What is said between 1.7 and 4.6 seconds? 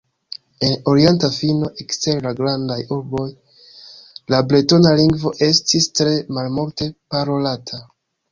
ekster la grandaj urboj, la